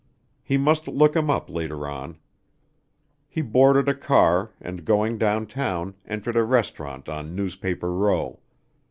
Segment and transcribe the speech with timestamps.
[0.41, 2.17] He must look him up later on.
[3.29, 8.39] He boarded a car and, going down town, entered a restaurant on Newspaper Row.